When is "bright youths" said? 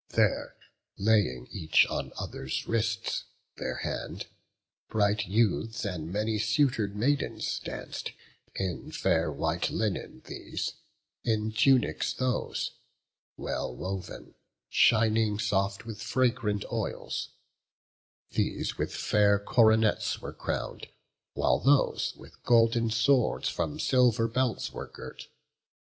4.89-5.85